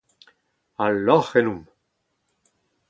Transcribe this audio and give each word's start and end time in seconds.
Ha 0.77 0.85
lorc’h 1.05 1.33
ennomp. 1.39 1.67